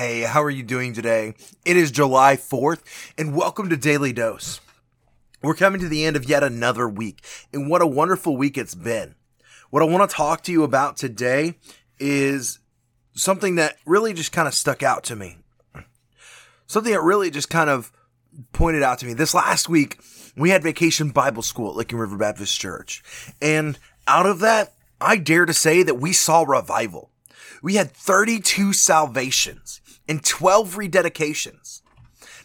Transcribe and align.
Hey, 0.00 0.22
how 0.22 0.42
are 0.42 0.48
you 0.48 0.62
doing 0.62 0.94
today? 0.94 1.34
It 1.66 1.76
is 1.76 1.90
July 1.90 2.36
4th, 2.36 2.80
and 3.18 3.36
welcome 3.36 3.68
to 3.68 3.76
Daily 3.76 4.14
Dose. 4.14 4.58
We're 5.42 5.54
coming 5.54 5.78
to 5.82 5.88
the 5.88 6.06
end 6.06 6.16
of 6.16 6.24
yet 6.26 6.42
another 6.42 6.88
week, 6.88 7.22
and 7.52 7.68
what 7.68 7.82
a 7.82 7.86
wonderful 7.86 8.34
week 8.34 8.56
it's 8.56 8.74
been. 8.74 9.14
What 9.68 9.82
I 9.82 9.84
want 9.84 10.08
to 10.08 10.16
talk 10.16 10.42
to 10.44 10.52
you 10.52 10.62
about 10.62 10.96
today 10.96 11.58
is 11.98 12.60
something 13.12 13.56
that 13.56 13.76
really 13.84 14.14
just 14.14 14.32
kind 14.32 14.48
of 14.48 14.54
stuck 14.54 14.82
out 14.82 15.04
to 15.04 15.16
me. 15.16 15.36
Something 16.66 16.94
that 16.94 17.02
really 17.02 17.30
just 17.30 17.50
kind 17.50 17.68
of 17.68 17.92
pointed 18.54 18.82
out 18.82 19.00
to 19.00 19.06
me. 19.06 19.12
This 19.12 19.34
last 19.34 19.68
week, 19.68 20.00
we 20.34 20.48
had 20.48 20.62
vacation 20.62 21.10
Bible 21.10 21.42
school 21.42 21.72
at 21.72 21.76
Licking 21.76 21.98
River 21.98 22.16
Baptist 22.16 22.58
Church, 22.58 23.02
and 23.42 23.78
out 24.08 24.24
of 24.24 24.38
that, 24.38 24.72
I 24.98 25.18
dare 25.18 25.44
to 25.44 25.52
say 25.52 25.82
that 25.82 26.00
we 26.00 26.14
saw 26.14 26.40
revival. 26.40 27.09
We 27.62 27.74
had 27.74 27.90
32 27.90 28.72
salvations 28.72 29.80
and 30.08 30.24
12 30.24 30.74
rededications. 30.74 31.82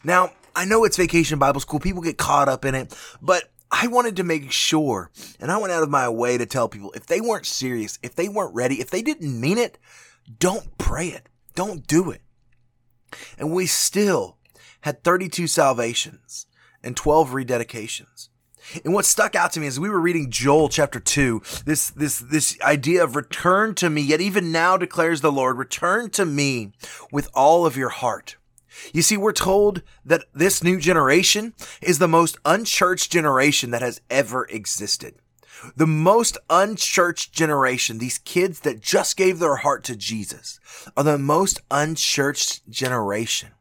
Now, 0.03 0.31
I 0.55 0.65
know 0.65 0.83
it's 0.83 0.97
vacation 0.97 1.39
Bible 1.39 1.59
school. 1.59 1.79
People 1.79 2.01
get 2.01 2.17
caught 2.17 2.47
up 2.47 2.65
in 2.65 2.75
it, 2.75 2.97
but 3.21 3.51
I 3.71 3.87
wanted 3.87 4.15
to 4.17 4.23
make 4.23 4.51
sure, 4.51 5.11
and 5.39 5.51
I 5.51 5.57
went 5.57 5.73
out 5.73 5.83
of 5.83 5.89
my 5.89 6.07
way 6.07 6.37
to 6.37 6.45
tell 6.45 6.69
people 6.69 6.91
if 6.93 7.07
they 7.07 7.19
weren't 7.19 7.45
serious, 7.45 7.99
if 8.03 8.15
they 8.15 8.29
weren't 8.29 8.55
ready, 8.55 8.79
if 8.79 8.89
they 8.89 9.01
didn't 9.01 9.39
mean 9.39 9.57
it, 9.57 9.77
don't 10.39 10.77
pray 10.77 11.07
it. 11.07 11.27
Don't 11.55 11.85
do 11.87 12.11
it. 12.11 12.21
And 13.37 13.51
we 13.51 13.65
still 13.65 14.37
had 14.81 15.03
32 15.03 15.47
salvations 15.47 16.47
and 16.83 16.95
12 16.95 17.31
rededications. 17.31 18.29
And 18.83 18.93
what 18.93 19.05
stuck 19.05 19.35
out 19.35 19.51
to 19.53 19.59
me 19.59 19.67
as 19.67 19.79
we 19.79 19.89
were 19.89 19.99
reading 19.99 20.31
Joel 20.31 20.69
chapter 20.69 20.99
2, 20.99 21.41
this 21.65 21.89
this 21.91 22.19
this 22.19 22.59
idea 22.61 23.03
of 23.03 23.15
return 23.15 23.75
to 23.75 23.89
me, 23.89 24.01
yet 24.01 24.21
even 24.21 24.51
now 24.51 24.77
declares 24.77 25.21
the 25.21 25.31
Lord, 25.31 25.57
return 25.57 26.09
to 26.11 26.25
me 26.25 26.71
with 27.11 27.29
all 27.33 27.65
of 27.65 27.77
your 27.77 27.89
heart. 27.89 28.37
You 28.93 29.01
see, 29.01 29.17
we're 29.17 29.31
told 29.31 29.81
that 30.03 30.25
this 30.33 30.63
new 30.63 30.79
generation 30.79 31.53
is 31.81 31.99
the 31.99 32.07
most 32.07 32.37
unchurched 32.45 33.11
generation 33.11 33.71
that 33.71 33.81
has 33.81 34.01
ever 34.09 34.45
existed. 34.45 35.15
The 35.75 35.87
most 35.87 36.37
unchurched 36.49 37.31
generation, 37.33 37.97
these 37.97 38.17
kids 38.17 38.59
that 38.61 38.81
just 38.81 39.15
gave 39.15 39.39
their 39.39 39.57
heart 39.57 39.83
to 39.85 39.95
Jesus, 39.95 40.59
are 40.97 41.03
the 41.03 41.17
most 41.17 41.61
unchurched 41.71 42.69
generation. 42.69 43.51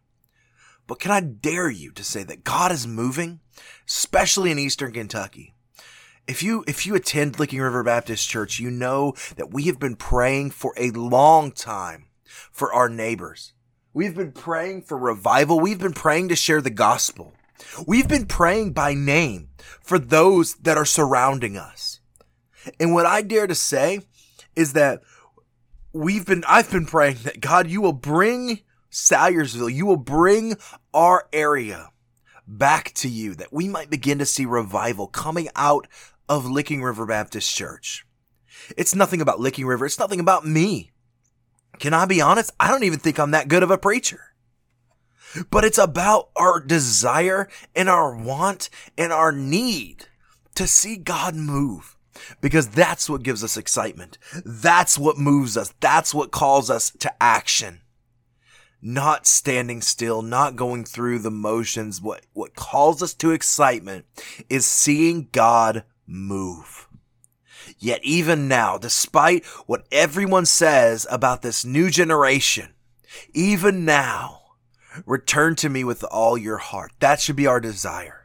But 0.87 1.01
can 1.01 1.11
I 1.11 1.21
dare 1.21 1.71
you 1.71 1.93
to 1.93 2.05
say 2.05 2.23
that 2.25 2.45
God 2.45 2.71
is 2.71 2.87
moving, 2.87 3.41
especially 3.89 4.51
in 4.51 4.59
Eastern 4.59 4.93
Kentucky? 4.93 5.55
If 6.27 6.43
you 6.43 6.65
if 6.67 6.87
you 6.87 6.95
attend 6.95 7.39
Licking 7.39 7.61
River 7.61 7.83
Baptist 7.83 8.29
Church, 8.29 8.59
you 8.59 8.71
know 8.71 9.15
that 9.37 9.53
we 9.53 9.65
have 9.65 9.79
been 9.79 9.97
praying 9.97 10.51
for 10.51 10.75
a 10.77 10.91
long 10.91 11.53
time 11.53 12.07
for 12.25 12.73
our 12.73 12.89
neighbors. 12.89 13.53
We've 13.93 14.15
been 14.15 14.33
praying 14.33 14.83
for 14.83 14.99
revival. 14.99 15.61
We've 15.61 15.79
been 15.79 15.93
praying 15.93 16.29
to 16.31 16.37
share 16.37 16.61
the 16.61 16.71
gospel. 16.71 17.35
We've 17.87 18.09
been 18.09 18.27
praying 18.27 18.73
by 18.73 18.95
name 18.95 19.51
for 19.83 19.99
those 19.99 20.55
that 20.57 20.77
are 20.77 20.85
surrounding 20.85 21.57
us. 21.57 22.01
And 22.81 22.93
what 22.93 23.07
I 23.07 23.23
dare 23.23 23.47
to 23.47 23.55
say 23.55 24.01
is 24.57 24.73
that 24.73 25.03
we've 25.93 26.27
been 26.27 26.45
I've 26.49 26.71
been 26.71 26.87
praying 26.87 27.19
that 27.25 27.41
God 27.41 27.69
you 27.69 27.81
will 27.81 27.93
bring 27.93 28.61
Salyersville, 28.95 29.75
you 29.75 29.87
will 29.87 29.97
bring 29.97 30.57
our 30.95 31.29
area 31.33 31.91
back 32.47 32.93
to 32.95 33.09
you 33.09 33.35
that 33.35 33.53
we 33.53 33.67
might 33.67 33.91
begin 33.91 34.21
to 34.21 34.27
see 34.27 34.47
revival 34.47 35.09
coming 35.09 35.49
out 35.57 35.89
of 36.29 36.47
Licking 36.47 36.81
River 36.81 37.05
Baptist 37.05 37.53
Church. 37.53 38.07
It's 38.77 38.95
nothing 38.95 39.21
about 39.21 39.41
Licking 39.41 39.67
River. 39.67 39.85
It's 39.85 39.99
nothing 39.99 40.21
about 40.21 40.47
me. 40.47 40.93
Can 41.81 41.93
I 41.93 42.07
be 42.07 42.21
honest? 42.21 42.53
I 42.61 42.69
don't 42.69 42.85
even 42.85 43.01
think 43.01 43.19
I'm 43.19 43.33
that 43.33 43.49
good 43.49 43.65
of 43.65 43.71
a 43.73 43.77
preacher. 43.77 44.21
But 45.51 45.65
it's 45.65 45.79
about 45.79 46.29
our 46.37 46.61
desire 46.61 47.49
and 47.75 47.89
our 47.89 48.15
want 48.17 48.71
and 48.97 49.13
our 49.13 49.33
need 49.33 50.07
to 50.55 50.69
see 50.69 50.97
God 50.97 51.35
move 51.35 51.97
because 52.41 52.69
that's 52.69 53.11
what 53.11 53.25
gives 53.25 53.43
us 53.43 53.57
excitement. 53.57 54.19
That's 54.45 54.97
what 54.97 55.19
moves 55.19 55.57
us. 55.57 55.75
That's 55.81 56.15
what 56.15 56.31
calls 56.31 56.71
us 56.71 56.93
to 57.01 57.13
action 57.21 57.81
not 58.85 59.27
standing 59.27 59.81
still, 59.81 60.21
not 60.21 60.57
going 60.57 60.85
through 60.85 61.19
the 61.19 61.31
motions. 61.31 62.03
What, 62.03 62.27
what 62.35 62.55
calls 62.55 63.03
us 63.03 63.15
to 63.15 63.31
excitement 63.31 64.05
is 64.51 64.67
seeing 64.67 65.29
God 65.33 65.85
move. 66.07 66.87
Yet 67.79 68.05
even 68.05 68.47
now, 68.47 68.77
despite 68.77 69.47
what 69.67 69.87
everyone 69.91 70.45
says 70.45 71.07
about 71.11 71.41
this 71.41 71.65
new 71.65 71.89
generation, 71.89 72.75
even 73.33 73.87
now, 73.87 74.43
return 75.07 75.57
to 75.57 75.71
me 75.71 75.83
with 75.83 76.05
all 76.05 76.37
your 76.37 76.59
heart. 76.59 76.93
That 77.01 77.21
should 77.21 77.37
be 77.37 77.47
our 77.47 77.61
desire. 77.61 78.24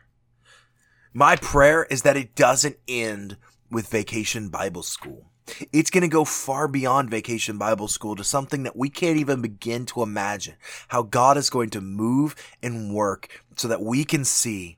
My 1.13 1.35
prayer 1.35 1.87
is 1.89 2.03
that 2.03 2.17
it 2.17 2.35
doesn't 2.35 2.77
end 2.87 3.37
with 3.71 3.89
vacation 3.89 4.49
Bible 4.49 4.83
school. 4.83 5.31
It's 5.73 5.89
going 5.89 6.03
to 6.03 6.07
go 6.07 6.23
far 6.23 6.67
beyond 6.67 7.09
vacation 7.09 7.57
Bible 7.57 7.87
school 7.87 8.15
to 8.15 8.23
something 8.23 8.61
that 8.63 8.75
we 8.75 8.89
can't 8.89 9.17
even 9.17 9.41
begin 9.41 9.87
to 9.87 10.03
imagine 10.03 10.55
how 10.89 11.01
God 11.01 11.37
is 11.37 11.49
going 11.49 11.71
to 11.71 11.81
move 11.81 12.35
and 12.61 12.93
work 12.93 13.43
so 13.55 13.67
that 13.67 13.81
we 13.81 14.03
can 14.03 14.23
see 14.23 14.77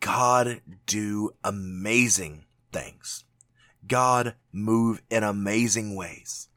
God 0.00 0.60
do 0.86 1.30
amazing 1.44 2.44
things. 2.72 3.24
God 3.86 4.34
move 4.52 5.02
in 5.08 5.22
amazing 5.22 5.94
ways. 5.94 6.48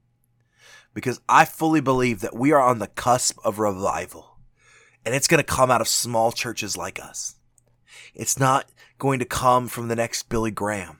Because 0.96 1.22
I 1.30 1.46
fully 1.46 1.82
believe 1.82 2.22
that 2.22 2.36
we 2.36 2.52
are 2.52 2.62
on 2.62 2.80
the 2.80 2.88
cusp 2.88 3.38
of 3.46 3.60
revival 3.60 4.38
and 5.06 5.14
it's 5.14 5.28
going 5.28 5.38
to 5.38 5.44
come 5.44 5.72
out 5.72 5.80
of 5.80 5.88
small 5.88 6.32
churches 6.32 6.76
like 6.76 7.00
us. 7.00 7.37
It's 8.14 8.40
not 8.40 8.70
going 8.98 9.20
to 9.20 9.26
come 9.26 9.68
from 9.68 9.88
the 9.88 9.96
next 9.96 10.30
Billy 10.30 10.52
Graham. 10.52 11.00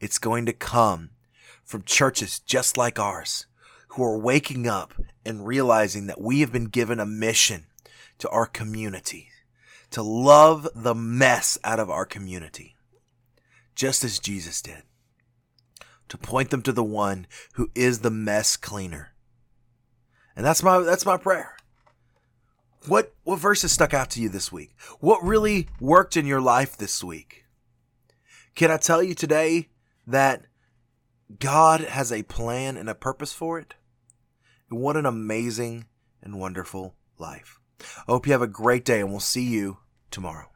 It's 0.00 0.18
going 0.18 0.46
to 0.46 0.52
come 0.52 1.10
from 1.64 1.82
churches 1.82 2.38
just 2.38 2.76
like 2.76 2.98
ours 2.98 3.46
who 3.88 4.04
are 4.04 4.18
waking 4.18 4.68
up 4.68 4.94
and 5.24 5.46
realizing 5.46 6.06
that 6.06 6.20
we 6.20 6.40
have 6.40 6.52
been 6.52 6.66
given 6.66 7.00
a 7.00 7.06
mission 7.06 7.66
to 8.18 8.28
our 8.28 8.46
community 8.46 9.28
to 9.90 10.02
love 10.02 10.68
the 10.74 10.94
mess 10.94 11.58
out 11.64 11.80
of 11.80 11.90
our 11.90 12.04
community, 12.04 12.76
just 13.74 14.04
as 14.04 14.18
Jesus 14.18 14.60
did, 14.60 14.82
to 16.08 16.18
point 16.18 16.50
them 16.50 16.62
to 16.62 16.72
the 16.72 16.84
one 16.84 17.26
who 17.54 17.70
is 17.74 18.00
the 18.00 18.10
mess 18.10 18.56
cleaner. 18.56 19.12
And 20.34 20.44
that's 20.44 20.62
my 20.62 20.80
that's 20.80 21.06
my 21.06 21.16
prayer. 21.16 21.56
What 22.86 23.14
what 23.24 23.38
verses 23.38 23.72
stuck 23.72 23.94
out 23.94 24.10
to 24.10 24.20
you 24.20 24.28
this 24.28 24.52
week? 24.52 24.74
What 25.00 25.22
really 25.22 25.68
worked 25.80 26.16
in 26.16 26.26
your 26.26 26.40
life 26.40 26.76
this 26.76 27.02
week? 27.02 27.44
Can 28.54 28.70
I 28.70 28.76
tell 28.76 29.02
you 29.02 29.14
today 29.14 29.68
that 30.06 30.46
God 31.38 31.80
has 31.80 32.12
a 32.12 32.22
plan 32.22 32.76
and 32.76 32.88
a 32.88 32.94
purpose 32.94 33.32
for 33.32 33.58
it. 33.58 33.74
And 34.70 34.80
what 34.80 34.96
an 34.96 35.06
amazing 35.06 35.86
and 36.22 36.38
wonderful 36.38 36.94
life. 37.18 37.60
I 37.80 38.12
hope 38.12 38.26
you 38.26 38.32
have 38.32 38.42
a 38.42 38.46
great 38.46 38.84
day 38.84 39.00
and 39.00 39.10
we'll 39.10 39.20
see 39.20 39.44
you 39.44 39.78
tomorrow. 40.10 40.48